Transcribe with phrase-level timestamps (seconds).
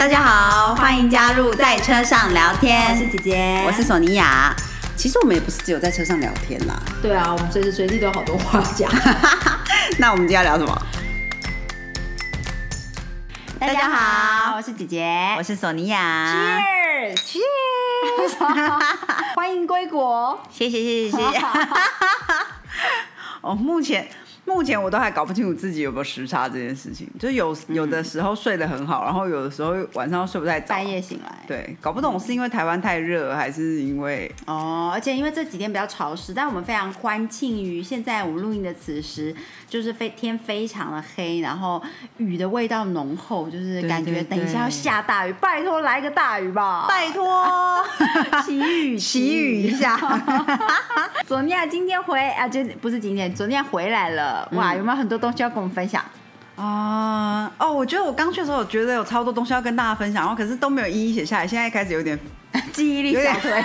[0.00, 2.90] 大家好，欢迎加入在车上聊天。
[2.90, 4.56] 我是姐姐，我是索尼娅。
[4.96, 6.74] 其实我们也不是只有在车上聊天啦。
[7.02, 8.90] 对啊，我们随时随地都有好多话讲。
[10.00, 10.74] 那我们今天要聊什么？
[13.60, 16.58] 大家好，我是姐姐，我是索尼娅。
[17.04, 18.38] Cheers，Cheers，
[19.36, 20.40] 欢迎归国。
[20.50, 21.44] 谢谢谢谢谢谢。
[23.42, 24.08] 哦，目前
[24.50, 31.32] 目前我都还搞不清楚自己有没有时差这件事情，就有有的时候睡得很好，然后有的时候晚上睡不太早，半夜醒来。
[31.46, 39.34] 对，搞不懂是因为台湾太热，还是因为哦，而且因为这几天比较潮湿，但我们非常欢庆于现在我们录音的此时，
[39.68, 41.80] 就是非天非常的黑，然后
[42.18, 47.46] 雨的味道浓厚，就是感觉等一下要下大雨，拜托来个大雨吧，拜托
[48.44, 49.62] 祈雨 祈雨。
[49.62, 49.98] 一下。
[51.26, 56.04] 索尼娅今天回啊，就不是今天，昨天回来了，哇，有没有很多东西要跟我们分享？
[56.56, 62.18] 啊、哦，我觉得我刚去的时候，我觉得有超多东西要跟大家分享，然后可是都没有一一写下来，现在开始有点，
[62.72, 63.64] 记忆力有点小腿。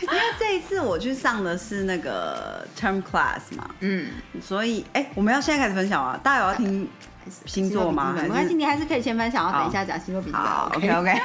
[0.00, 4.10] 因为这一次我去上的是那个 term class 嘛，嗯，
[4.42, 6.88] 所以哎、我们要现在开始分享啊，大家有要听
[7.44, 8.14] 星座吗？
[8.16, 10.42] 没关系，你还是可以先分享，然后等一下讲星座笔记本。
[10.42, 11.22] 好，OK OK。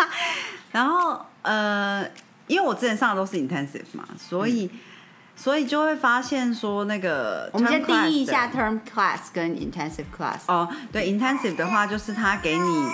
[0.72, 2.04] 然后呃，
[2.46, 4.70] 因为我之前上的都是 intensive 嘛，所以、
[5.36, 10.40] 所以就会发现说那个我们先定义一下 term class 跟 intensive class。
[10.46, 12.88] 哦，对 intensive 的话就是他给你。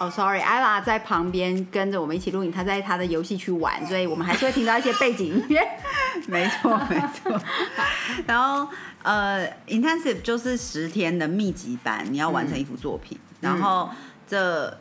[0.00, 5.60] 哦、s o r r y e l l a 在旁边跟着我们一起录影，他在他的游戏区玩，所以我们还是会听到一些背景音乐。
[6.26, 7.40] 没错，没错。
[8.26, 8.66] 然后
[9.02, 13.16] 呃，intensive 就是十天的密集班，你要完成一幅作品。
[13.40, 13.90] 然后
[14.26, 14.76] 这，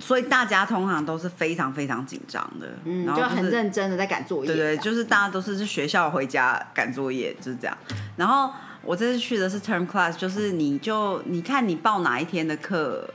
[0.00, 4.52] 所以大家通常都是非常非常紧张的，嗯，然后、就是很认真的在赶作业。
[4.52, 7.76] 对对，就是大家都是是学校回家赶作业，就是这样。
[8.16, 13.08] 然后我这次去的是 term class，就是你就你看你报哪一天的课。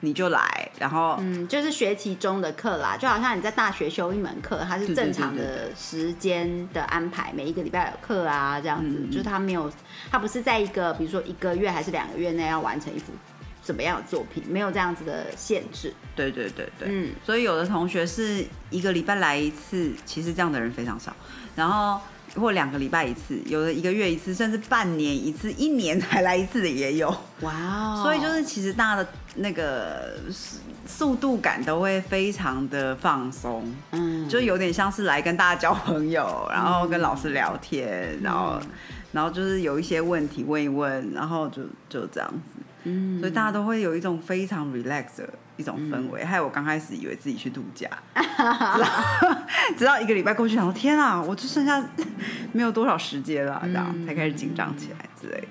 [0.00, 9.72] 你就来，然后嗯，就是学期中的课啦，就好像你在大学修一门课，它是正常的时间的安排，每一个礼拜有课啊，这样子，嗯就是它没有，
[10.10, 13.10] 它不是在一个比如说一个月还是两个月内要完成一幅
[13.66, 15.92] 怎么样的作品，没有这样子的限制。
[16.14, 21.12] 对对对对，嗯所以有的同学是一个礼拜来一次，其实这样的人非常少。
[21.56, 22.00] 然后
[22.36, 27.08] 或两个礼拜一次，有的一个月一次，甚至半年一次，一年才来一次的也有。
[27.40, 38.60] 哇哦所以就是其实大家的那个速速度感都会非常的放松，嗯，就有点像是来跟大家交朋友，然后跟老师聊天，然后
[39.10, 42.55] 然后就是有一些问题问一问，然后就就这样子。
[42.86, 46.24] 嗯所以大家都会有一种非常 relax 的一种氛围。
[46.24, 49.38] 害我刚开始以为自己去度假，直到
[49.78, 51.84] 直到一个礼拜过去，想说天啊，我就剩下
[52.52, 55.48] 没有多少时间了，这样才开始紧张起来之类的。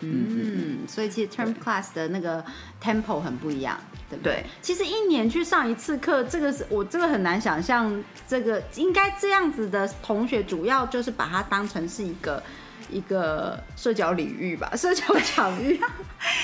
[0.00, 2.44] 嗯，所以其实 term class 的那个
[2.80, 3.76] tempo 很不一样，
[4.08, 4.34] 对不对？
[4.34, 12.40] 对其实一年去上一次课，这个是我这个很难想象，这个应该这样子的同学，主要就是把它当成是一个
[12.88, 15.80] 一个社交领域吧，社交场域。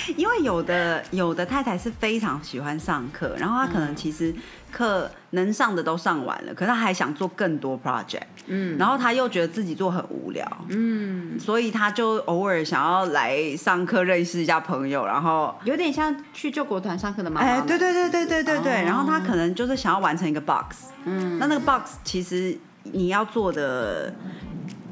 [0.17, 4.35] 因为有的有的太太是非常喜欢上课，然后她可能其实
[4.71, 8.77] 课能上的都上完了，可是她还想做更多 project，嗯。
[8.79, 17.67] 然后她又觉得自己做很无聊，嗯，所以她就偶尔想要来上课认识一下朋友，然后有点像去救国团上课的妈妈哎，们。
[17.67, 18.85] 对对对对对对对，哦。
[18.85, 24.13] 然后她可能就是想要完成一个 box，嗯，那那个 box 其实你要做的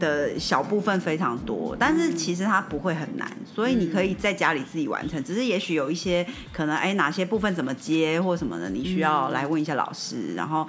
[0.02, 10.66] 的小部分非常多，但是其实它不会很难，所以你可以在家里自己完成，只是也许有一些可能哎哪些部分怎么接或什么的，你需要来问一下老师，然后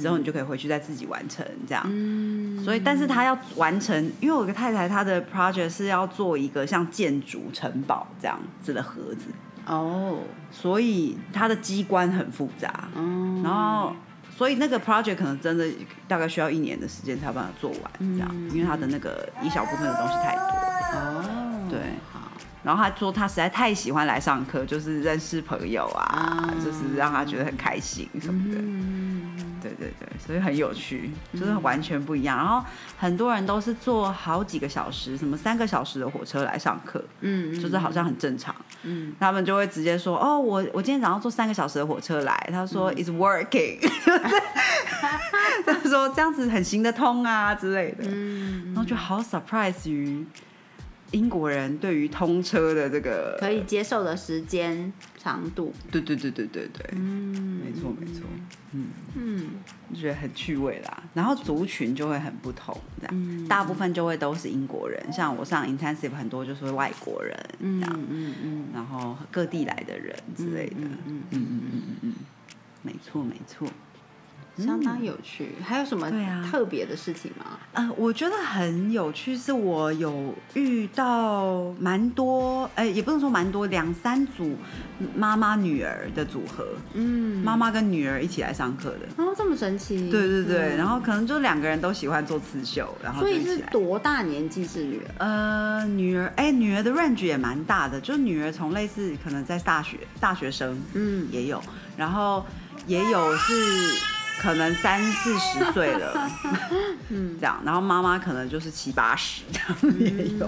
[0.00, 1.84] 之后你就可以回去再自己完成这样。
[1.88, 2.62] 嗯。
[2.64, 9.26] 所以，但是他要完成，因为我有个太太，她的 project 是要做一个像建筑城堡这样子的盒子，
[9.66, 10.18] 哦，
[10.50, 13.94] 所以它的机关很复杂，嗯，然后
[14.36, 15.66] 所以那个 project 可能真的
[16.06, 20.42] 大概需要一年的时间才把它做完，这样，因为它的那个一小部分的东西太多。
[20.98, 21.80] 哦，对
[22.12, 22.30] 好，
[22.62, 28.58] 然后他说他实在太喜欢来上课，就是认识朋友啊，啊就是让他觉得很开心什么的。
[28.60, 28.95] 嗯，
[29.62, 32.36] 对对对，所以很有趣，就是完全不一样。
[32.36, 32.64] 然后
[32.98, 38.54] 很多人都是坐好几个小时，什么三个小时的火车来上课，嗯，就是好像很正常。
[38.82, 43.78] 嗯，他们就会直接说：“哦，我我今天早上坐三个小时的火车来。”他说、嗯 "It's working"，
[45.66, 48.04] 他说这样子很行得通啊之类的。
[48.06, 50.24] 嗯然后就好 surprise 于
[51.16, 55.72] 英国人对于通车的这个可以接受的时间长度。
[55.90, 58.22] 对对对对对对，嗯，没错没错，
[58.72, 58.88] 嗯。
[59.18, 59.50] 嗯，
[59.94, 61.02] 就觉得很趣味啦。
[61.14, 70.98] 然后族群就会很不同，这样，大部分就会都是英国人，像我上 intensive 很多就是外国人，这样，嗯嗯，然后各地来的人之类的，嗯。
[71.06, 72.12] 嗯嗯嗯嗯嗯，
[72.82, 73.66] 没错没错。
[74.58, 76.10] 相当有趣，还有什么
[76.50, 77.58] 特别的事情吗？
[77.74, 84.56] 呃，我觉得很有趣，是我有遇到蛮多，哎，也不能说蛮多，两三组
[85.14, 95.26] 妈妈女儿的组合，嗯，妈妈跟女儿一起来上课的，哦，这么神奇，对对对，然后可能就两个人都喜欢做刺绣，然后所以是多大年纪是女儿？
[95.26, 101.62] 呃，女儿，哎，女儿的 range 也蛮大的，就女儿从类似可能在大学大学生，嗯，也有，
[101.94, 102.42] 然后
[102.86, 104.15] 也有是。
[104.38, 106.30] 可能三四十岁了，
[107.10, 110.46] 嗯，这样，然后妈妈可能就是七八十这样也有，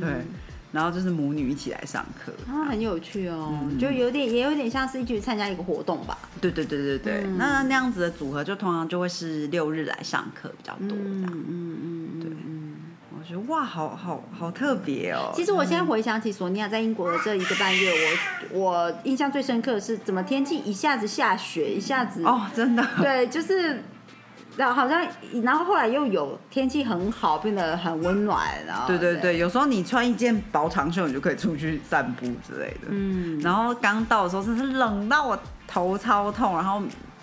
[0.00, 0.24] 对，
[0.72, 12.30] 然后就是母女一起来上课，啊，很有趣哦，就有点也有点像是一起参加一个活动吧，对对对对对，那那样子的组合就通常就会是六日来上课比较多这样，嗯嗯对。
[13.24, 15.32] 我觉得哇，好好好特别哦！
[15.34, 17.90] 其实我现在回想起索尼娅在英国的这一个半月，
[18.52, 23.82] 我我印象最深刻的是怎么天气一下子下雪，一下子哦，真的对，就是
[24.58, 25.08] 然后好像
[25.42, 32.88] 然后后来又有天气很好，变得很温暖，然后对对对，有时候你穿一件薄长袖，你就可以出去散步之类的。
[32.90, 36.82] 嗯，然后刚到的时候真是冷到我头超痛，然后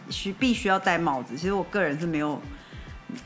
[0.10, 1.38] 需必须要戴帽子。
[1.38, 2.42] 其实我个人是没有。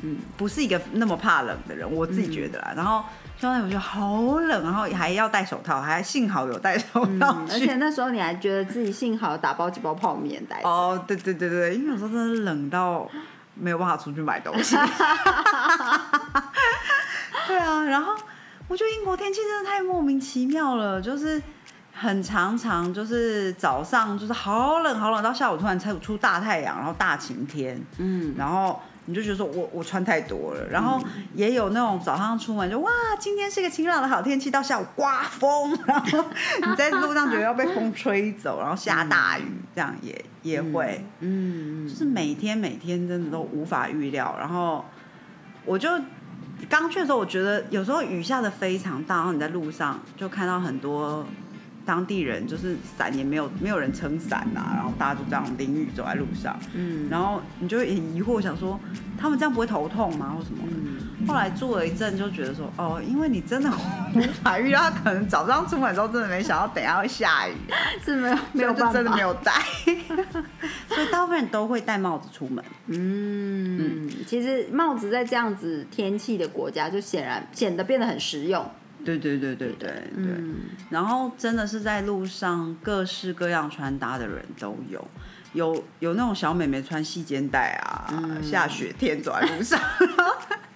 [0.02, 2.74] 嗯，不是一个那么怕冷的人，我自己觉得啦。
[2.76, 3.04] 然后
[3.38, 7.38] 兄弟，我觉得好冷，然后还要戴手套，还幸好有戴手套。
[7.50, 10.62] 而且那时候你还觉得自己幸好打包几包泡面带。
[10.64, 13.10] 哦，对对对对，因为有时候真的冷到
[13.54, 14.76] 没有办法出去买东西。
[17.48, 18.14] 对啊，然后
[18.68, 21.42] 我觉得英国天气真的太莫名其妙了，就是
[21.94, 27.82] 很常常就是早上就是好冷好冷，到下午突然出出大太阳，然后大晴天。
[27.98, 28.82] 嗯，然后。
[29.06, 31.00] 你就觉得说我我穿太多了，然后
[31.34, 36.26] 也有那种早上出门就哇，今天是个晴朗的好天气，到下午刮风，然后
[36.68, 39.44] 你在路上觉得要被风吹走，然后下大雨，
[39.76, 44.36] 这样也也会，嗯，就是每天每天真的都无法预料。
[44.40, 44.84] 然后
[45.66, 45.90] 我就
[46.70, 51.26] 刚去的时候，我觉得有时候雨下的非常大，然后你在路上就看到很多。
[51.86, 58.80] 当地人就是伞也没有，没有人撑伞呐，然后大家就这样淋雨走在路上，嗯，然后你就很疑惑，想说
[59.18, 60.64] 他们这样不会头痛吗，或什么？
[60.68, 60.96] 嗯
[61.28, 63.68] 后来住了一阵，就觉得说，哦，因为你真的
[64.14, 67.54] 无法预料，他可能早上出门的时候真的没想到等下会下雨，
[68.04, 69.52] 是没有没有就真的没有戴，
[70.88, 72.64] 所以大部分人都会戴帽子出门。
[72.88, 78.64] 嗯，其实帽子在这样子天气的国家，就显然显得变得很实用。
[79.06, 80.26] 对对对对对对，
[80.90, 85.08] 然后真的是在路上各式各样穿搭的人都有，
[85.54, 88.12] 有有那种小美眉穿细肩带啊，
[88.44, 89.80] 下雪天走在路上，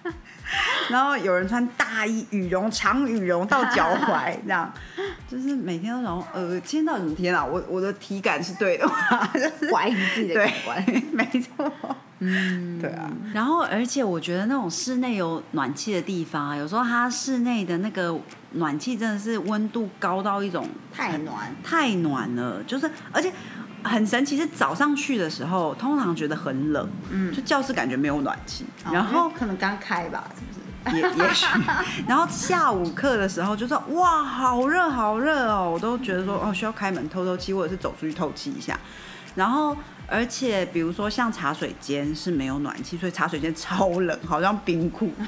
[0.88, 4.72] 然后有人穿大衣羽绒长羽绒到脚踝这样，
[5.30, 7.44] 就是每天都想呃，今天到底什么天啊？
[7.44, 8.92] 我我的体感是对的吗？
[9.72, 11.72] 怀疑自己的感官，没错。
[12.18, 18.18] 嗯，对啊，然后而且我觉得那种室内有暖气的地方啊，有时候它室内的那个
[18.54, 23.32] 暖气真的是温度高到一种太暖太暖了，就是而且
[23.84, 30.60] 很神奇，是早上去的时候通常觉得很冷，嗯，就教室感觉没有暖气，然后可能刚开吧，是不是？
[30.92, 31.46] 也也许，
[32.06, 38.78] 然后下午课的时候就说哇，好热好热哦，我都觉得说哦需要开门透透气，或者是走出去透气一下，
[39.34, 39.76] 然后。
[40.12, 45.12] 而且，比如说像茶水间是没有暖气，所以茶水间超冷，好像冰库。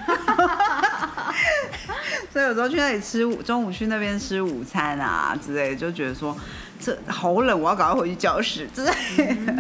[2.33, 6.37] 所以有时候去那里吃午，中午去那边吃午餐啊之类，就觉得说
[6.81, 8.91] 这好冷，我要赶快回去教室之类
[9.47, 9.55] 的。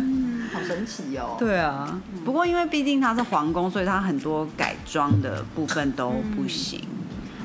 [0.52, 1.36] 好神奇哦。
[1.38, 6.86] 对啊，不过因为毕竟它是皇宫，所以它很多改装的部分都不行。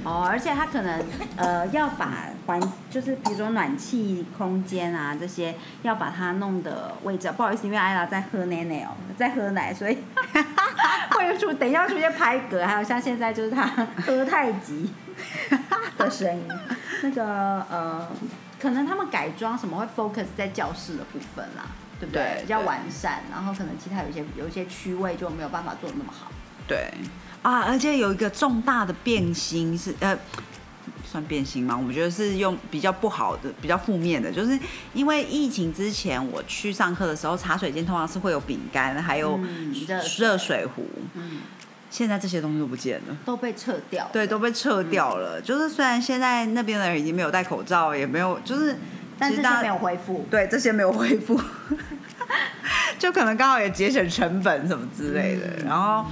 [0.04, 1.04] 哦，而且它可能
[1.36, 2.14] 呃要把
[2.46, 7.30] 环，就是比如说暖气空间啊这些，要把它弄的位置。
[7.36, 9.98] 不好意思，因为艾拉在喝奶奶哦，在喝奶，所以
[11.12, 13.66] 会出等一下出现拍嗝，还有像现在就是他
[14.06, 14.90] 喝太急
[15.98, 16.44] 的声音。
[17.04, 17.26] 那个
[17.70, 18.08] 呃，
[18.62, 21.66] 可能他们改装什么会 focus 在教室的部分啦，
[22.00, 22.40] 对不对？
[22.42, 26.32] 比较完善，然后可能其他有一些有一些区位就没有办法做的那么好。
[26.68, 26.92] 对。
[27.44, 30.18] 啊，而且有一个重大的变心是呃，
[31.06, 31.80] 算变心吗？
[31.88, 34.60] 我觉得是用比较不好的、比较负面的，就是
[34.94, 39.40] 因为疫情之前我去上课的时候，茶水间通常是会有饼干，还有
[40.18, 40.86] 热水壶。
[41.14, 41.40] 嗯，
[41.90, 43.16] 现在这些东西都不见了。
[43.24, 45.40] 都被撤掉，对，都被撤掉了。
[45.40, 48.76] 就是虽然现在那边的人已经没有戴口罩，也没有，就是
[49.20, 50.26] 但其实大家这些没有恢复。
[50.30, 51.40] 对这些没有恢复，
[53.00, 55.48] 就可能刚好也节省成本什么之类的。
[55.60, 56.06] 嗯然后，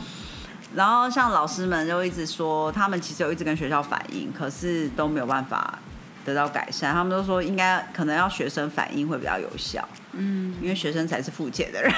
[0.75, 5.79] 然后像老师们就一直说，他们其实有一直跟学校反映，可是都没有办法
[6.25, 6.93] 得到改善。
[6.93, 11.93] 他们都说应该可能要学生反映会比较有效，嗯，因为学生才是付钱的人。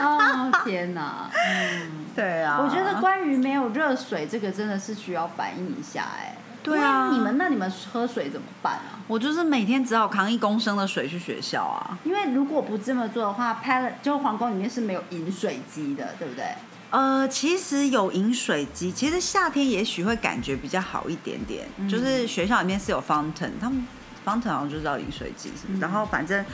[0.00, 6.36] 哦 天哪，嗯，对啊我觉得关于没有热水这个真的是需要反映一下哎。
[6.62, 9.00] 对啊你们那你们喝水怎么办啊？
[9.06, 11.98] 我就是每天只好扛一公升的水去学校啊。
[12.04, 16.44] 因为如果不这么做的话，拍了就皇宫里面是没有饮水机的，对不对？
[16.90, 21.66] 呃，其实有饮水机，其实夏天也许会感觉比较好一点点。
[21.88, 23.86] 就是学校里面是有 fountain，他们
[24.26, 25.50] fountain 好像就知道饮水机
[25.80, 26.44] 然后反正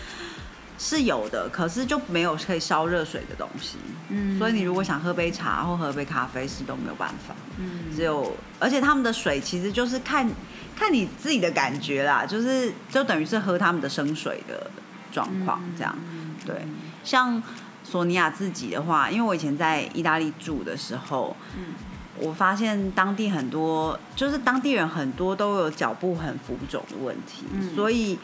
[0.79, 3.77] 是有的，可是就没有可以烧热水的东西。
[4.09, 4.39] 嗯。
[4.39, 7.35] 所以你如果想喝杯茶或喝杯咖啡是都没有办法。
[7.59, 7.95] 嗯。
[7.95, 10.29] 只有，而且他们的水其实就是看
[10.77, 14.71] 看你自己的感觉啦，就是就等于是喝他们的生水的
[15.13, 15.97] 状况这样。
[16.45, 16.55] 对，
[17.03, 17.43] 像
[17.83, 21.75] 索尼娅自己的话，因为我以前在意大利住的时候，嗯。
[22.19, 27.75] 我发现当地很多就是当地人很多都有脚部很浮肿的问题，嗯。
[27.75, 28.19] 所以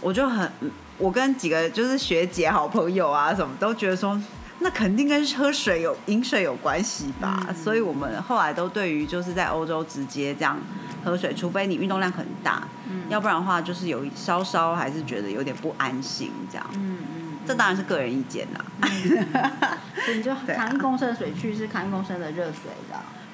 [0.00, 0.50] 我就很，
[0.98, 4.20] 我跟几个就是学姐好朋友啊什么都觉得说。
[4.58, 10.56] 那肯定跟喝水有饮水有关系吧，嗯所以我们后来都对于就是在欧洲直接这样
[11.04, 16.66] 喝水，除非你运动量很大，嗯要不然的话就是有稍稍还是觉得有点不安心这样。
[16.72, 18.64] 嗯嗯，这当然是个人意见啦。
[20.06, 22.70] 所以你就扛一公升的水去，是扛一公升的热水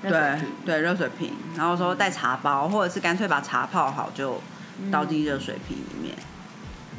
[0.03, 0.49] 的对瓶。
[0.67, 4.43] 对，热水瓶，然后说带茶包，或者是干脆把茶泡好就
[4.91, 6.17] 倒进热水瓶里面。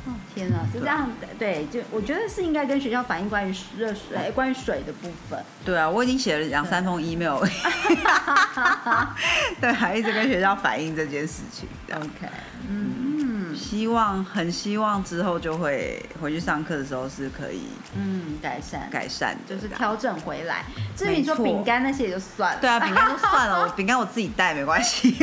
[0.05, 5.41] 哦天哪，就这样对，就我觉得是应该跟学校反映关于热水、哎关于水的部分。
[5.63, 7.39] 对啊，我已经写了两三封 email，
[9.61, 11.67] 对，还一直跟学校反映这件事情。
[11.95, 12.27] OK，
[12.67, 20.65] 嗯希望很希望之后就会回去上课的时候是可以嗯，改善改善，就是调整回来。
[20.95, 25.15] 至于你说饼干那些也就算了，对啊，饼干就算了， 我饼干我自己带没关系。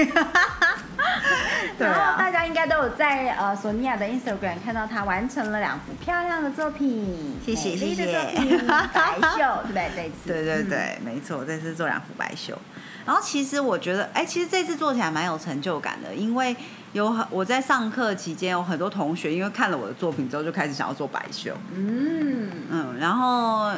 [1.79, 9.91] 对然后啊，大家应该都有在呃索尼娅的 Instagram 看到她完成了两幅漂亮的作品，谢谢谢谢白秀，对不对？
[9.95, 12.57] 这 次，对对嗯，对，没错，这次做两幅白袖。
[13.07, 16.55] 然后其实我觉得，哎，其实这次做起来蛮有成就感的，因为
[16.93, 21.53] 有很我在上课期间有很多同学，因为看了我的作品之后，就开始想要做白袖。
[21.75, 23.73] 嗯，嗯，然后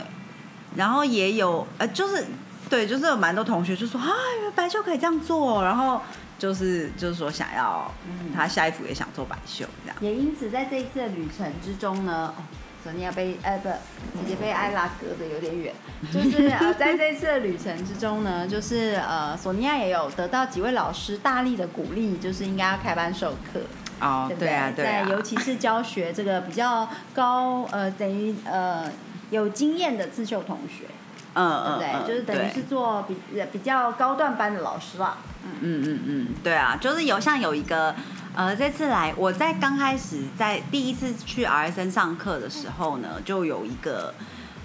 [0.76, 2.26] 然后也有呃，就是
[2.68, 4.06] 对，就是有蛮多同学就说啊，
[4.40, 6.00] 原来白袖可以这样做，然后
[6.38, 7.90] 就是就是说想要
[8.34, 9.96] 他下一幅也想做白袖这样。
[10.00, 12.42] 也因此在这一次的旅程之中呢，哦，
[12.82, 15.72] 索尼娅被呃不，姐姐被艾拉隔得有点远，
[16.12, 23.60] 就是呃 在这一次的旅程之中呢，就是呃索尼娅也有得到几位老师大力的鼓励，就是应该要开班授课。
[24.00, 24.48] 哦对不对？
[24.48, 28.90] 对啊，对啊在，尤其是教学这个比较高呃，等于呃
[29.30, 30.86] 有经验的刺绣同学，
[31.34, 31.88] 嗯嗯对不对？
[31.92, 35.16] 嗯，就是等于是做比呃比较高段班的老师了。
[35.44, 37.94] 嗯嗯嗯嗯，对啊，就是有像有一个，
[38.34, 44.14] 呃，这次来我在刚开始在第一次去 RSN 上课的时候呢，就有一个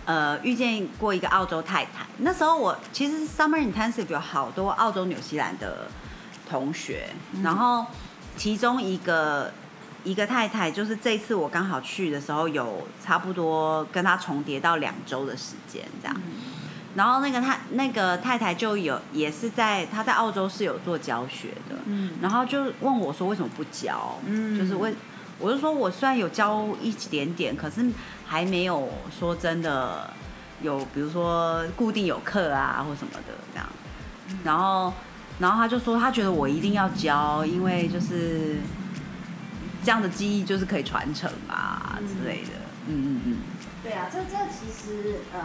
[0.06, 2.06] 呃遇见过一个澳洲太太。
[2.20, 5.88] 那时候我其实 Summer Intensive 有好多澳洲、纽西兰的
[6.50, 7.10] 同学，
[7.44, 7.86] 然后
[8.36, 9.52] 其中一个。
[10.04, 16.16] 一个太太，就是这次我刚好去的时候，有差不多跟她重叠到两周的时间，这样。
[16.96, 24.18] 然后那个他那个太太就有也是在他在澳洲是有做教学的，嗯然后就问我说为什么不教？
[24.26, 24.94] 嗯就是为
[25.40, 27.86] 我就说我虽然有教一点点，可是
[28.26, 30.10] 还没有说真的
[30.62, 33.68] 有，比如说固定有课啊或什么的这样。
[34.44, 34.92] 然后
[35.40, 38.56] 然后他就说他觉得我一定要教，因为就是
[39.84, 42.50] 这样的记忆就是可以传承啊之类的。
[42.88, 43.38] 嗯嗯嗯。
[43.84, 45.40] 对啊，这这其实呃，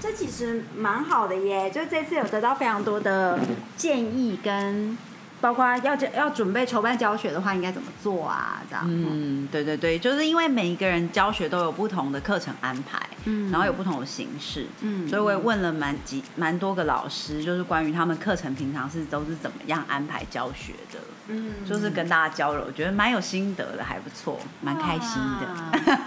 [0.00, 1.70] 这其实蛮好的耶。
[1.70, 3.38] 就这次有得到非常多的
[3.76, 4.96] 建议，跟
[5.40, 8.62] 包括要要准备筹办教学的话，应该怎么做啊？
[8.68, 8.84] 这样。
[8.88, 20.98] 嗯，对对对，就是因为每一个人教学都有不同的课程安排，嗯然后有不同的形式，嗯所以我也问了蛮几蛮多个老师，就是关于他们课程平常是都是怎么样安排教学的，
[21.28, 25.46] 嗯就是跟大家交流，我觉得蛮有心得的，还不错，蛮开心的。
[25.84, 25.96] 的。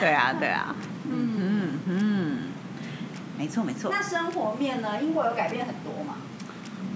[0.00, 0.74] 对啊，对啊，
[3.36, 3.90] 没错没错。
[3.90, 5.02] 那生活面呢？
[5.02, 6.14] 英国有改变很多吗？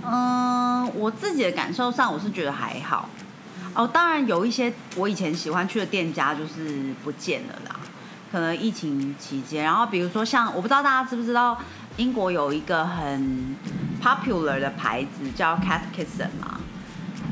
[0.09, 3.09] 嗯，我自己的感受上，我是觉得还好。
[3.75, 7.77] 哦，当然有一些我以前喜欢去的店家就是不见了啦，
[8.31, 9.65] 可能疫情期间。
[9.65, 11.59] 然后比如说像我不知道大家知不知道，
[11.97, 13.57] 英国有一个很
[14.03, 16.61] popular 的牌子叫 Catkinson 嘛，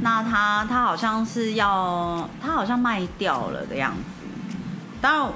[0.03, 4.27] 那它它好像是要它好像卖掉了的样子，
[5.01, 5.33] 当然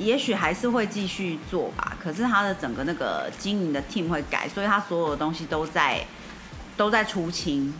[0.00, 6.02] 也许还是会继续做吧，可是他的整个那个经营的 team 会改，所以他所有的东西都在
[6.74, 7.72] 都在出清，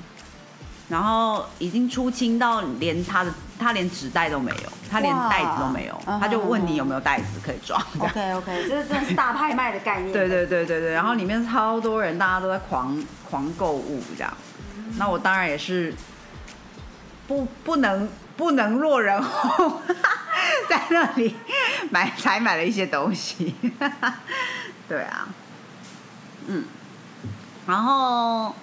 [0.91, 7.83] 然后已经出清到连他的他连纸袋都没有，他连袋子都没有，他就问你有没有袋子可以装。
[7.99, 10.13] OK OK，这真的是大拍卖的概念。
[10.13, 14.31] 对对对对对，然后里面超多人，大家都在狂狂购物这样。
[14.99, 15.95] 那我当然也是
[17.27, 19.81] 不不能不能落人后，
[20.71, 21.35] 在那里
[21.91, 23.53] 买才买了一些东西。
[24.89, 25.29] 对啊，
[26.47, 26.65] 嗯，
[27.67, 28.55] 然后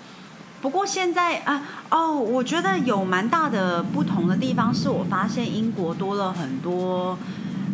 [0.62, 1.62] 不过现在啊
[1.92, 7.18] 哦，我觉得有蛮大的不同的地方，是我发现英国多了很多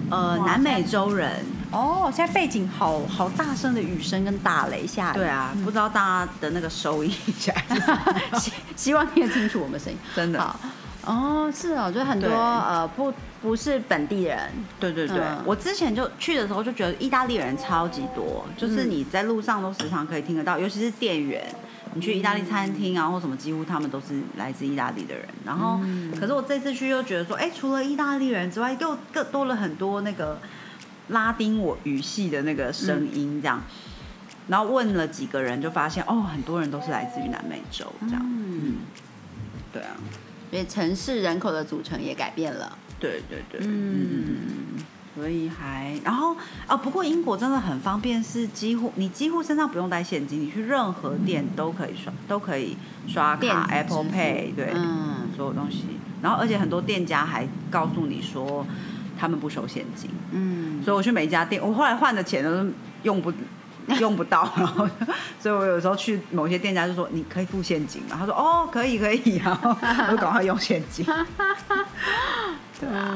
[0.09, 1.45] 呃南美洲人。
[1.71, 5.15] 哦，现在背景好好大声的雨声跟打雷下雨。
[5.15, 7.99] 对啊，不知道大家的那个收音起来是什么
[8.39, 9.97] 希希望听得清楚我们声音。
[10.15, 10.39] 真的。
[10.39, 10.59] 好，
[11.05, 15.41] 哦，是哦，就很多呃不不是本地人，对对对，嗯。
[15.45, 21.43] 我之前就去的时候就觉得意大利人超级多，就是你在路上都时常可以听得到，尤其是店员，
[21.93, 25.25] 你去意大利餐厅啊或什么，几乎他们都是来自意大利的人。
[25.45, 25.79] 然后，
[26.19, 30.39] 可是我这次去又觉得说，哎，除了意大利人之外，又更多了很多那个
[31.09, 33.61] 拉丁我语系的那个声音这样。
[34.47, 38.21] 然后问了几个人，就发现哦，很多人都是来自于南美洲这样。
[38.21, 38.75] 嗯，
[39.71, 39.95] 对啊，
[40.53, 42.77] 所以城市人口的组成也改变了。
[42.99, 44.37] 对对对，嗯
[45.15, 55.85] 所以还然后哦，不过英国真的很方便，是几乎你几乎身上不用带现金，你去任何店都可以刷，都可以刷卡，Apple Pay，对，嗯所有东西。
[56.21, 58.63] 然后而且很多店家还告诉你说
[59.19, 63.33] 他们不收现金，嗯，所以我去每一家店，我后来换的钱都是用不。
[63.99, 64.87] 用不到，然后，
[65.39, 68.15] 所以我有时候去某些店家就说你可以付现金吗？
[68.19, 71.05] 他说哦可以可以， 然后我就赶快用现金。
[72.79, 73.15] 对啊，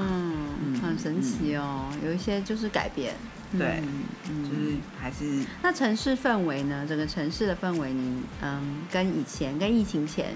[0.63, 3.13] 嗯，很神奇哦，有一些就是改变。
[3.57, 3.81] 对
[4.29, 6.85] 嗯就是还是那城市氛围呢？
[6.87, 10.35] 整个城市的氛围你，嗯，跟以前跟疫情前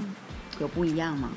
[0.59, 1.29] 有不一样吗？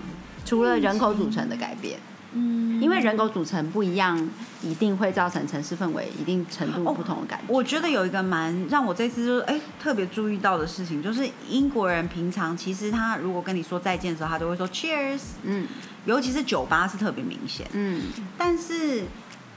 [0.45, 1.99] 除了人口组成的改变，
[2.35, 2.83] 嗯。
[2.83, 4.19] 因为人口组成不一样，
[4.63, 7.45] 一定会造成城市氛围一定程度不同的感觉。
[7.49, 15.67] 我觉得有一个蛮让我这次就是哎特别注意到的事情，就是英国人平常其实他如果跟你说再见的时候，他都会说 Cheers，嗯。
[16.05, 17.67] 尤其是酒吧是特别明显。
[17.73, 18.03] 嗯，
[18.37, 19.05] 但是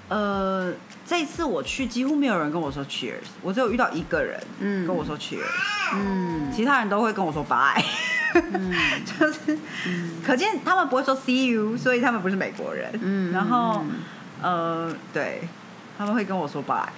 [0.07, 0.73] 呃，
[1.05, 4.87] 这次我去几乎没有人跟我说 Cheers，我只有遇到一个人嗯。
[4.87, 5.43] 跟我说 Cheers，、
[5.93, 6.49] 嗯。
[6.55, 7.83] 其他人都会跟我说 Bye，
[8.53, 8.73] 嗯
[9.19, 9.57] 就是
[10.25, 12.89] 可见他们不会说 See you，所以他们不是美国人。
[13.01, 13.83] 嗯然后
[14.41, 15.41] 嗯呃，对，
[15.97, 16.89] 他们会跟我说 Bye。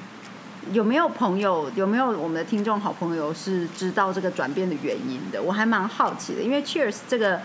[0.74, 1.72] 有没有朋友？
[1.76, 5.42] 有没有我们的听众好朋友是知道这个转变的原因的？
[5.42, 7.40] 我还蛮好奇的，因为 Cheers 这个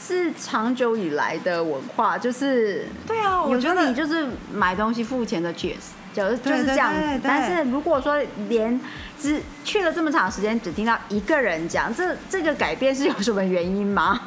[0.00, 7.00] 是长久以来的文化，就是对啊，我觉得你就是买东西付钱的 Cheers，就是就是这样子。
[7.00, 8.16] 对对对但是如果说
[8.48, 8.80] 连
[9.20, 14.22] 只去了这么长时间，只听到一个人讲，这这个改变是有什么原因吗？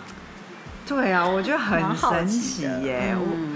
[0.88, 3.16] 对啊，我觉得很神奇耶。
[3.16, 3.56] 嗯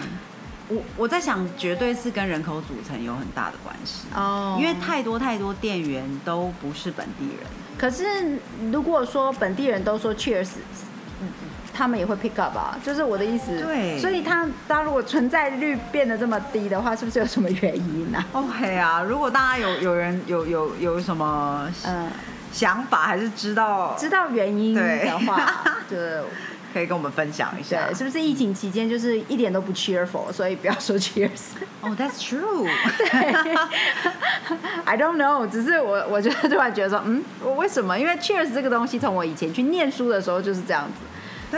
[0.69, 7.37] 我我我在想，绝对是跟人口组成有很大的关系，哦因为太多太多店员都不是本地人。
[7.77, 8.37] 可是
[8.71, 10.49] 如果说本地人都说 Cheers，
[11.21, 11.27] 嗯
[11.73, 13.57] 他们也会 pick up 啊，就是我的意思。
[13.59, 22.09] 对所以他他如果存在率变得这么低的话，是不是有什么原因呢、OK 啊，如果大家有有人有有有什么嗯、
[22.51, 25.97] 想法，还是知道知道原因的话， 就
[26.73, 27.95] 可以跟我们分享一下对，。
[27.95, 31.53] 是不是疫情期间就是一点都不 cheerful，所以不要说 cheers。
[31.81, 32.67] 哦、t h a t s true。
[34.85, 37.97] I don't know，只是我我就突然觉得说，嗯，我为什么？
[37.97, 41.05] 因为 cheers 这个东西，从我以前去念书的时候就是这样子。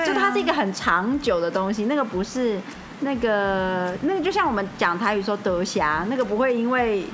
[0.03, 2.59] 就它是一个很长久的东西，那个不是
[3.01, 7.05] 那个那个，就像我们讲台语说德霞，那个不会因为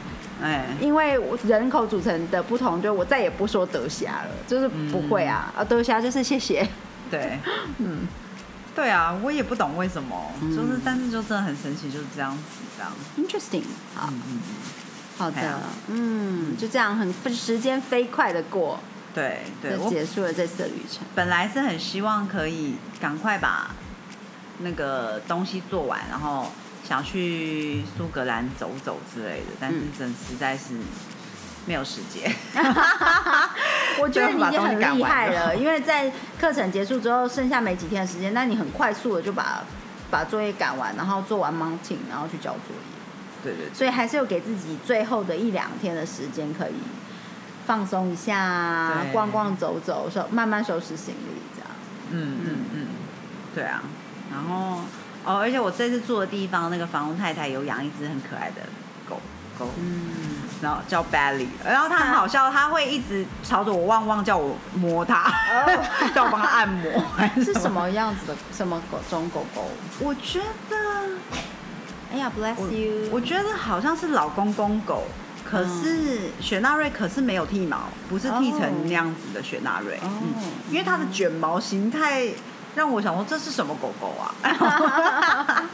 [0.41, 6.67] 哎，因为人口组成的不同，就我再也不说德霞了，就是不会啊，啊德霞就是谢谢，
[7.12, 7.38] 对，
[7.78, 8.08] 嗯，
[8.76, 10.56] 对啊，我也不懂为什么，嗯。
[10.56, 12.44] 就是但是就真的很神奇，就是这样子
[12.76, 12.91] 这样。
[13.17, 13.63] interesting，
[13.94, 14.10] 好，
[15.17, 18.80] 好的嗯，就这样很时间飞快的过，
[19.13, 21.04] 对对，结束了这次的旅程。
[21.13, 23.71] 本来是很希望可以赶快把
[24.60, 26.52] 那个东西做完，然后
[26.88, 30.76] 想去苏格兰走走之类的，但是嗯真实在是
[31.65, 32.34] 没有时间。
[34.00, 39.62] 我觉得你已经很厉害了， 因为在课程结束之后，剩下没几天的时间，那你很快速的就把
[40.10, 46.74] 把作业赶完，然后做完 mounting，然后去交作业，对对对所以还是有给自己最后的一两天的时间可以
[47.65, 51.69] 放松一下，对逛逛走走，收慢慢收拾行李这样。
[52.12, 52.88] 嗯嗯嗯，
[53.56, 53.82] 对啊。
[54.32, 54.82] 然后
[55.26, 58.62] 哦，而且我这次住的地方，那个房东太太有养一只很可爱的
[59.08, 59.19] 狗
[59.60, 60.10] 狗，嗯，
[60.62, 65.32] 然后叫 Belly，然后它很好笑，它会一直朝着我汪汪叫我摸它，
[66.15, 67.00] 叫我帮它按摩。
[67.15, 67.69] 还 是什？
[67.71, 69.69] 么样子的什么狗种狗狗？
[70.00, 70.78] 我觉得，
[72.13, 75.04] 哎呀，bless you，我觉得好像是老公公狗。
[75.52, 80.10] 可是雪纳瑞可是没有剃毛，不是剃成那样子的雪纳瑞，哦。
[80.22, 80.34] 嗯，
[80.70, 82.30] 因为它的卷毛形态
[82.74, 84.32] 让我想说这是什么狗狗啊？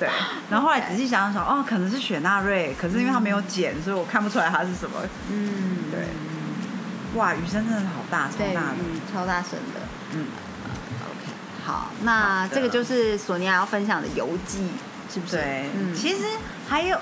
[0.00, 0.08] 对，
[0.50, 4.96] 然后后来仔细想想，哦，可能是雪纳瑞，可是因为它没有剪，所以我看不出来它是什么。
[5.30, 6.06] 嗯，对，
[7.20, 9.80] 哇，雨声真的好大，超，大的，嗯，超大声的。
[10.14, 10.24] 嗯
[11.04, 11.32] ，OK，
[11.66, 14.70] 好，那这个就是索尼娅要分享的游记，
[15.12, 15.36] 是不是？
[15.36, 16.24] 对，嗯，其实
[16.66, 16.98] 还有，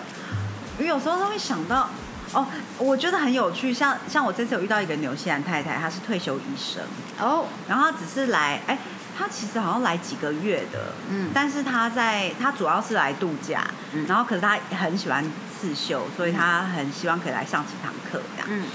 [0.81, 1.89] 有时候都会想到，
[2.33, 2.47] 哦，
[2.79, 6.83] 我觉得很有趣，像像我这次有遇到一个纽西兰太太，她是退休医生，
[7.19, 8.79] 哦，然后她只是来，哎，
[9.17, 11.31] 她其实好像来几个月的，嗯。
[11.33, 14.07] 但是她在她主要是来度假，嗯。
[14.07, 15.25] 然后可是她很喜欢
[15.59, 18.49] 刺绣，所以她很希望可以来上几堂课这样。
[18.49, 18.67] 嗯。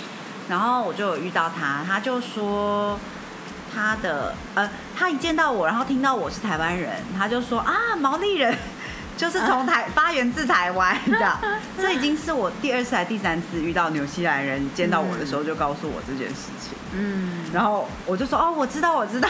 [0.49, 2.99] 然后我就有遇到她，她就说
[3.73, 8.53] 他的呃，他一见到我，然后听到我是台湾人，他就说啊，毛利人
[9.21, 11.37] 就是从台发源自台湾这样。
[11.77, 19.29] 这已经是我第二次还第三次遇到纽西兰人见到我的时候就告诉我这件事情，嗯，然后我就说哦，我知道，我知道，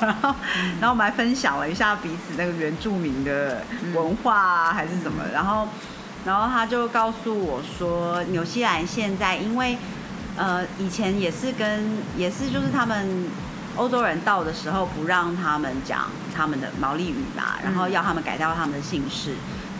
[0.00, 0.34] 然 后
[0.80, 3.62] 然后我们还分享了一下彼此那个原住民的
[3.94, 5.66] 文化啊，还是什么，然后
[6.24, 9.76] 然后他就告诉我说，纽西兰现在因为
[10.36, 13.28] 呃以前也是跟也是就是他们
[13.76, 19.34] 欧洲人到的时候不让他们讲他们的毛利语嘛，然后要他们改掉他们的姓氏，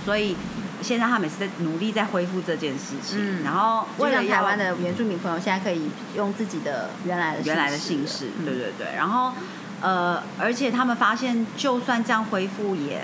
[0.04, 0.36] 所以
[0.80, 3.44] 现在他们也是在努力在恢复这件事情，嗯。
[3.44, 8.44] 然后就为了台湾的原住民朋友，现在可以用自己的原来的原来的姓姓氏，嗯。
[8.44, 8.86] 对对对。
[8.96, 9.32] 然后
[9.80, 13.02] 呃，而且他们发现，就算这样恢复，也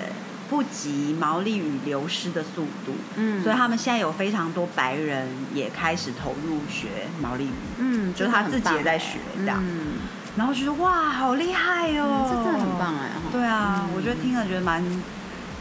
[0.49, 2.95] 不及毛利语流失的速度。
[3.17, 3.43] 嗯。
[3.43, 6.89] 所以他们现在有非常多白人也开始投入学
[7.21, 9.63] 毛利语，嗯，就是他自己也在学这样。
[9.63, 9.99] 嗯，
[10.39, 13.09] 然后觉得哇，好厉害哦，这真的很棒哎。
[13.11, 14.83] 哈对啊，嗯我觉得听了觉得蛮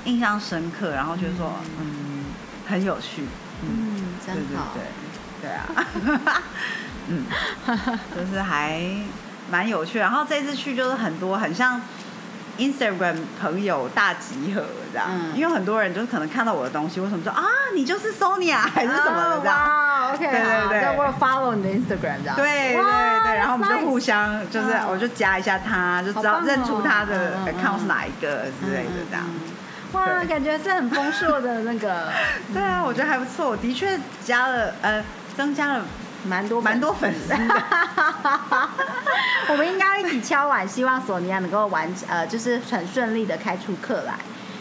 [0.05, 2.25] 印象深刻，然后觉得说嗯
[2.67, 3.23] 很有趣，
[3.63, 4.43] 嗯，对对。
[4.73, 4.81] 对，
[5.41, 5.65] 对啊，
[7.09, 7.25] 嗯，
[8.15, 8.81] 就是还
[9.49, 9.97] 蛮有趣。
[9.99, 11.81] 然后这次去就是很多很像
[12.57, 15.35] Instagram 朋友大集合这样，嗯。
[15.35, 17.43] 因为很多人就是可能看到我的东西，为什么说啊
[17.75, 19.55] 你就是 Sonia 还是什么的这样。
[19.55, 20.97] 哇，OK，对对对。
[20.97, 22.35] 我有 follow 你的 Instagram 这样。
[22.35, 22.83] 对对
[23.23, 29.23] 对，然后我们就互相就是嗯我就加一下他，就知道认出他的 account 是哪一个之类的这样。
[29.25, 29.41] 嗯
[29.93, 32.09] 哇，感觉是很丰硕的那个，
[32.53, 35.01] 对啊，我觉得还不错，我的确加了呃
[35.37, 35.81] 增加了
[36.27, 37.37] 蛮多蛮多粉丝的。
[39.49, 44.13] 我们应该一起敲碗，希望索尼娅能够完呃，就是很顺利的开出课来。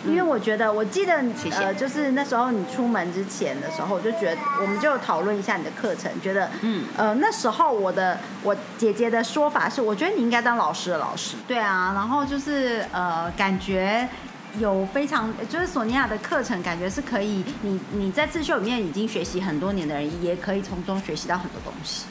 [0.07, 11.37] 因为我觉得，我记得呃，就是那时候你出门之前的时候，我就觉得我们就讨论一下你的课程，觉得嗯呃那时候我的我姐姐的说法是，我觉得你应该当老师的老师。
[11.49, 14.09] 对啊，然后就是呃感觉。
[14.59, 22.07] 有非常就是索尼娅的课程，感觉是可以，你你在刺绣里面已经学习很多年的人，也可以从中学习到很多东西。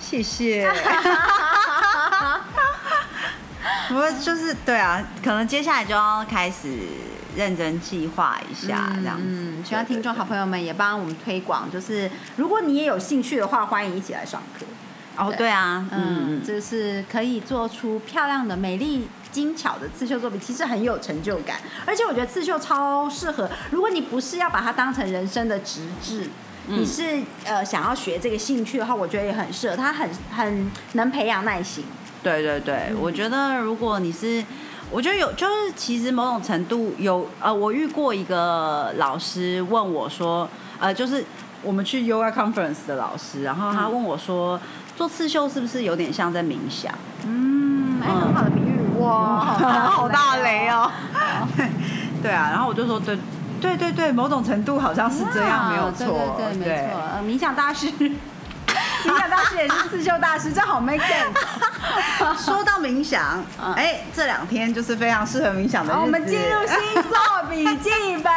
[0.00, 0.70] 谢谢。
[3.88, 6.76] 不过就是对啊，可能接下来就要开始
[7.36, 9.24] 认真计划一下这样子。
[9.26, 14.66] 嗯，希望听众好朋友们也帮我们推广，就是如果你也有兴趣的话，欢迎一起来上课。
[15.16, 21.58] 哦，对啊，嗯，就是可以做出漂亮的、美丽、精巧的刺绣作品，其实很有成就感。
[21.84, 26.22] 而且我觉得刺绣超适合，如果你不是要把它当成人生的职志。
[26.68, 29.76] 嗯你是呃想要学这个兴趣的话，我觉得也很适合。
[29.76, 31.84] 它很很能培养耐心。
[32.24, 34.44] 对对对，我觉得如果你是，
[34.90, 40.48] 我觉得有，就是其实某种程度有，呃，我遇过一个老师问我说，
[40.80, 41.24] 呃，就是
[41.62, 44.60] 我们去 yoga conference 的老师，然后他问我说，
[44.96, 46.92] 做刺绣是不是有点像在冥想？
[47.24, 50.90] 嗯，哎，很好的比喻哇，好大雷哦！
[52.22, 53.18] 对啊，然后我就说，对
[53.60, 57.00] 对对对，某种程度好像是这样，没有错，对对对，没错。
[57.14, 61.34] 呃，冥想大师， 冥想大师也是刺绣大师，这好 make sense。
[62.42, 66.02] 说到冥想，嗯哎，这两天就是非常适合冥想的日子。
[66.02, 67.12] 我们进入星座
[67.50, 67.90] 笔记
[68.22, 68.32] 本。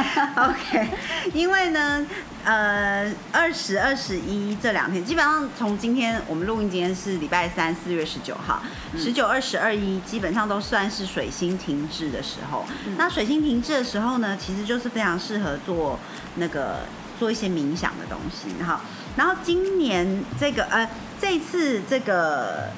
[0.36, 0.88] OK，
[1.34, 2.04] 因为呢，
[2.44, 8.62] 呃，二十二十一这两天，基本上从今天我们录音，今天是礼拜三，四月十九号，
[8.96, 12.64] 十九、二十二一，基本上都算是水星停滞的时候。
[12.96, 15.98] 那水星停滞的时候呢，其实就是非常适合做
[16.36, 16.80] 那个
[17.18, 18.62] 做一些冥想的东西。
[18.62, 18.80] 哈，
[19.16, 20.88] 然后今年这个呃，
[21.20, 22.70] 这次这个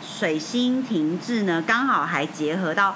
[0.00, 2.94] 水星停滞呢，刚好还结合到，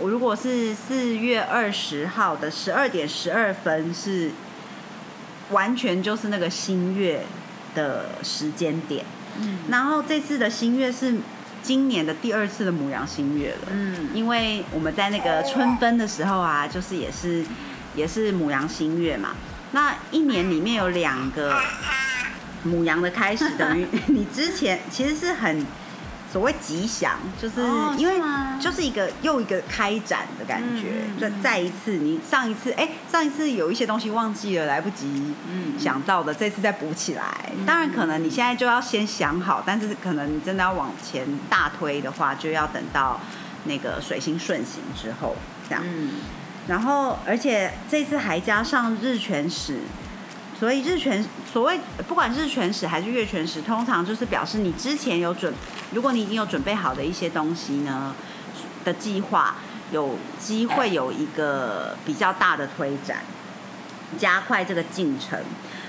[0.00, 4.30] 我如果是四月二十号的十二点十二分，是
[5.50, 7.24] 完全就是那个新月
[7.74, 9.04] 的时间点。
[9.38, 11.14] 嗯然后这次的新月是
[11.62, 13.68] 今年的第二次的母羊新月了。
[13.70, 17.44] 嗯因为我们在那个春分的时候啊，就是也是
[17.94, 19.30] 也是母羊新月嘛。
[19.72, 21.58] 那一年里面有两个
[22.64, 25.64] 母羊的开始，等于 你之前其实是很
[26.32, 28.14] 所谓吉祥，就是哦因为
[28.58, 31.02] 就是一个又一个开展的感觉。
[31.20, 37.22] 就嗯再一次，你上一次哎，上一次有一些东西忘记了，来不及嗯想到的，这次再补起来。
[37.58, 43.20] 嗯当然，可能你现在就要先想好，但是可能你真的要往前大推的话，就要等到
[43.64, 45.36] 那个水星顺行之后，
[45.68, 45.84] 这样。
[45.86, 46.12] 嗯
[46.68, 49.80] 然后，而且这次还加上日全食，
[50.62, 51.20] 所以日全
[51.52, 55.52] 所谓不管日全食还是月全食，通常就是表示你之前有准，
[55.90, 58.14] 如果你已经有准备好的一些东西呢
[58.84, 59.56] 的计划，
[59.90, 63.24] 有机会有一个比较大的推展，
[64.16, 65.36] 加快这个进程。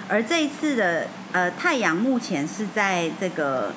[0.08, 3.76] 而这一次的呃太阳目前是在这个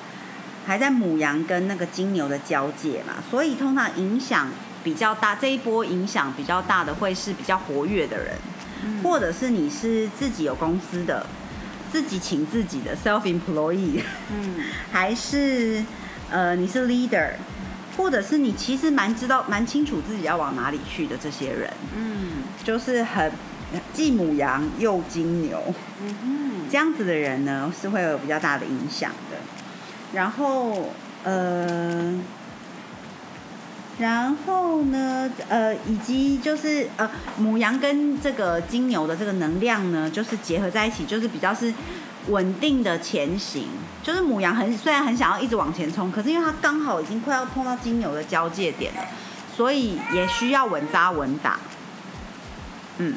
[0.65, 4.49] 还在母羊跟那个金牛的交界嘛，所以通常影响
[4.83, 8.39] 比较大，这一波影响比较大的会是比较活跃的人，
[8.85, 9.03] 嗯。
[9.03, 11.27] 或者是你是自己有公司的，
[11.91, 14.01] 自己请自己的 self employee，
[14.33, 14.57] 嗯。
[14.93, 15.85] 还是
[16.31, 17.31] 呃你是 leader，
[17.97, 22.45] 或者是你其实蛮知道蛮清楚自己要往哪里去的这些人，嗯。
[22.65, 23.33] 就是很
[23.93, 25.75] 既母羊又金牛。
[26.03, 29.37] 嗯这样子的人呢，是会有比较大的影响的。
[30.13, 30.91] 然后，
[31.23, 32.13] 呃，
[33.99, 41.73] 然后呢，呃，以及就是呃，母羊跟这个金牛的这个能量呢，就是结合在一起，就是比较是
[42.29, 43.69] 稳定的前行。
[44.03, 49.01] 就是母羊很虽然很想要一直往前冲，可是因为它刚好已经快要碰到金牛的交界点了，
[49.57, 51.59] 所以也需要稳扎稳打。
[52.99, 53.15] 嗯，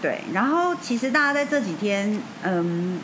[0.00, 0.20] 对。
[0.32, 3.00] 然后其实大家在这几天，嗯，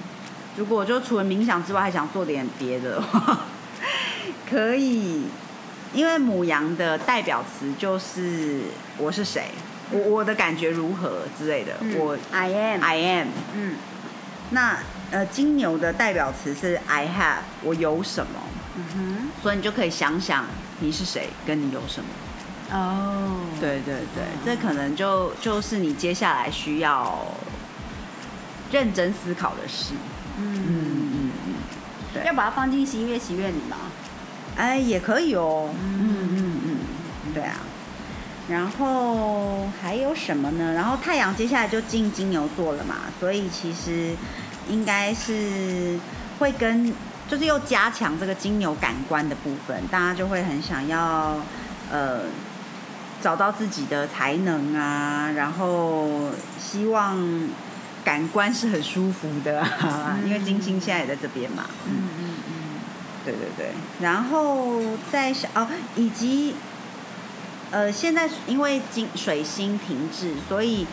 [0.57, 3.41] 如果就除了冥想之外，还想做点别的话，
[4.49, 5.25] 可以，
[5.95, 8.61] 因为母羊的代表词就是
[8.99, 9.47] 我是谁，
[9.91, 13.29] 我我的感觉如何之类的，嗯我 I am I am。
[13.55, 13.77] 嗯
[14.51, 14.79] 那
[15.11, 18.41] 呃，金牛的代表词是 I have，我有什么，
[18.77, 20.47] 嗯所以你就可以想想
[20.81, 22.09] 你是谁，跟你有什么。
[22.71, 27.27] 哼哦对对对，这可能就就是你接下来需要
[28.71, 29.95] 认真思考的事。
[30.39, 31.55] 嗯嗯嗯嗯，
[32.15, 33.77] 对要把它放进喜悦喜悦里吗？
[34.59, 35.71] 哎，也可以哦。
[35.81, 37.57] 嗯嗯嗯嗯，对啊。
[38.51, 40.73] 然后还有什么呢？
[40.73, 44.15] 然后太阳接下来就进金牛座了嘛，所以其实
[44.69, 45.99] 应该是
[46.39, 46.93] 会跟
[47.29, 51.37] 就是又加强这个金牛感官的部分，大家就会很想要
[51.93, 52.23] 呃
[53.21, 57.19] 找到自己的才能啊，然后希望
[58.03, 61.67] 感官是很舒服的啊，因为金星现在也在这边嘛。
[61.87, 62.55] 嗯嗯嗯嗯
[63.25, 66.55] 对对对，然后再想哦，以及
[67.71, 70.87] 呃，现在因为金水星停滞，所以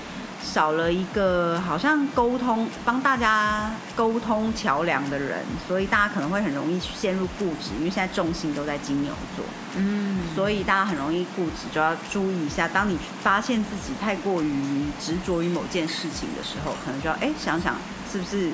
[0.43, 9.45] 少了一个好像沟通帮大家沟通桥梁的人，所以大家可能会很容易陷入固执，因为现在重心都在金牛座，
[9.77, 10.19] 嗯。
[10.35, 12.67] 所以大家很容易固执，就要注意一下。
[12.67, 17.77] 当你发现自己太过于执着于某件事情的时候，可能就要哎想想
[18.11, 18.49] 是不是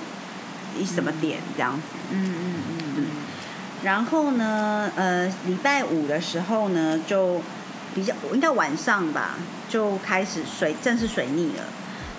[0.78, 1.82] 一什么点这样子。
[2.12, 2.84] 嗯嗯嗯。
[2.98, 3.06] 嗯
[3.84, 7.42] 然后呢，呃，礼拜五的时候呢，就
[7.96, 9.36] 比较应该晚上吧，
[9.70, 11.64] 就开始水正式水逆了。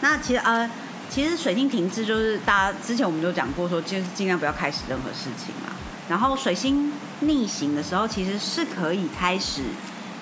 [0.01, 0.69] 那其实呃，
[1.09, 5.73] 其实水星停滞就是大家之前我们就讲过说，就是尽量不要开始任何事情嘛。
[6.09, 9.63] 然后水星逆行的时候，其实是可以开始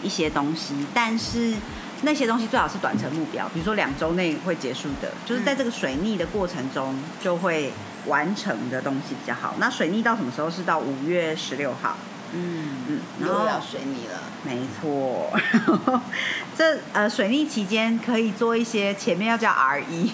[0.02, 1.54] 一些东西，但是
[2.02, 7.72] 那些东西最好是短程目标，比如说两周内会结束的，就是在这个水逆的过程中就会
[8.06, 9.54] 完成的东西比较好。
[9.58, 10.50] 那水逆到什么时候？
[10.50, 11.96] 是到五月十六号。
[12.32, 14.22] 嗯嗯，然后又要水逆了。
[14.44, 15.30] 没错，
[16.56, 20.12] 这呃水逆期间可以做一些前面要叫 R 一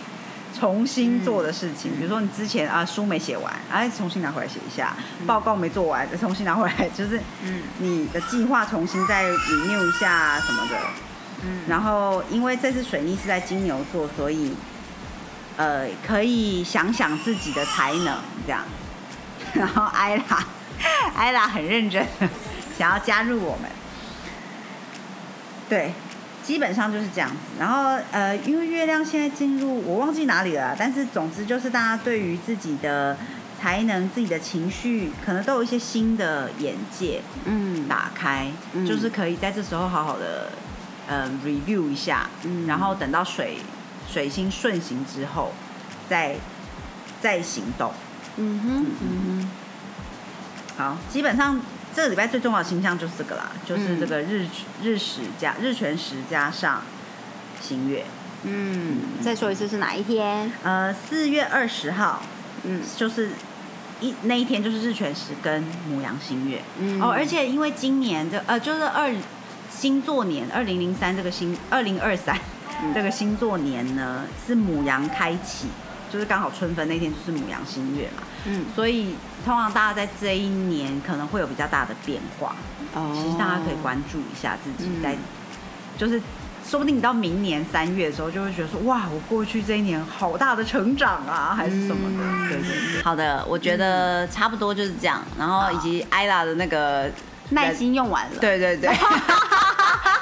[0.58, 4.96] 重新做的事情，比如说你之前啊书没写完，哎重新拿回来写一下，
[5.26, 10.76] 报告没做完，再 重新拿回来，就是嗯你的计划重新再 renew 一下什么的。
[11.44, 14.54] 嗯然后因为这次水逆是在金牛座，所以
[15.56, 18.62] 呃可以想想自己的才能这样。
[19.54, 20.46] 然后艾拉，
[21.14, 22.04] 艾拉很认真，
[22.76, 23.70] 想要加入我们。
[25.68, 25.92] 对，
[26.42, 27.36] 基本上就是这样子。
[27.58, 33.16] 然后呃，因为月亮现在进入我忘记哪里了，但是总之就是大家对于自己的
[33.60, 40.50] 才能自己的情绪可能都有一些新的眼界嗯打开，嗯就是可以在这时候好好的
[41.06, 43.58] 呃 review 一下，嗯然后等到水
[44.10, 45.52] 水星顺行之后
[46.08, 46.36] 再
[47.20, 47.92] 再行动。
[48.36, 49.50] 嗯哼嗯哼
[50.76, 51.60] 好，基本上
[51.94, 54.46] 这个礼拜最重要的星象就是这个啦，就是嗯这个日
[54.82, 56.82] 日食加日全食加上
[57.60, 58.04] 新月。
[58.44, 60.52] 哼嗯，再说一次是哪一天？
[60.62, 62.22] 呃，四月二十号
[62.64, 63.30] 嗯就是
[64.00, 66.62] 一那一天就是日全食跟母羊新月。
[66.78, 69.10] 嗯哦，而且因为今年的呃就是二
[69.70, 72.38] 星座年二零零三这个星二零二三
[72.82, 75.68] 嗯这个星座年呢是母羊开启，
[76.12, 82.54] 就是刚好春分那天就是母羊新月嘛，嗯所以通常大家在这一年可能会有比较大的变化。
[82.94, 85.14] 哦其实大家可以关注一下自己嗯在，
[85.98, 86.20] 就是
[86.66, 92.24] 说不定你到明年三月的时候就会觉得说，哇，我过去这一年好大的成长啊，还是什么的。
[92.26, 93.02] 嗯对对对。
[93.02, 95.22] 好的，我觉得差不多就是这样。
[95.38, 97.10] 然后以及艾拉的那个
[97.50, 98.38] 耐，心用完了。
[98.40, 98.90] 对对对，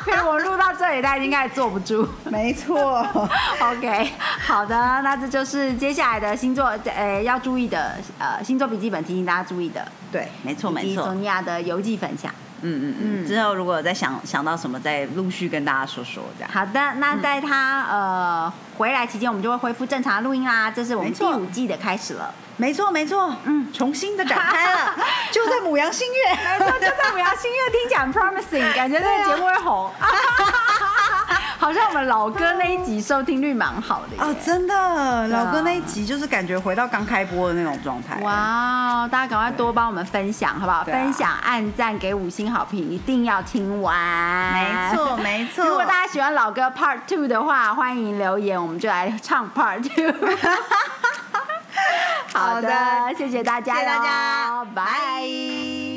[0.04, 2.06] 陪 我录到这里，他已经开始坐不住。
[2.24, 3.04] 没错。
[3.60, 4.10] OK，
[4.46, 11.14] 好的，那这就是接下来的星座，呃，要注意的，呃，星座笔记本提醒大家注意的，对，没错以及没错索。
[11.14, 12.32] 尼娅的游记分享。
[12.66, 13.26] 嗯嗯嗯。
[13.26, 16.50] 之后如果再想想到什么，再陆续跟大家说说这样。
[16.52, 20.68] 好的，那在他、呃回来期间，我们就会恢复正常录音啦。
[20.68, 22.34] 这是我们第五季的开始了。
[22.56, 24.94] 没错没错，嗯，重新的展开了，
[25.32, 26.34] 就在母羊新月。
[26.34, 29.90] 没错，就在母羊新月听起来很 promising，感觉这个节目会红。
[31.58, 34.22] 好像我们老歌那一集收听率蛮好的耶。
[34.22, 38.20] 哦，真的，啊老哥那一集就是感觉回到刚开播的那种状态。
[38.20, 39.08] 哇哦！
[39.10, 40.80] 大家赶快多帮我们分享，好不好？
[40.80, 44.52] 啊分享、按赞、给五星好评，一定要听完。
[44.52, 45.64] 没错没错。
[45.64, 50.12] 如果大家喜欢老歌 Part Two 的话，欢迎留言，我们就来唱 Part Two。
[52.32, 52.68] 好的，
[53.16, 55.93] 谢谢大家，谢谢大家拜。